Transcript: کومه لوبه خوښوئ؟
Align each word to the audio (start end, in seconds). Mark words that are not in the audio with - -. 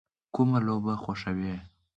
کومه 0.35 0.59
لوبه 0.65 0.93
خوښوئ؟ 1.03 1.55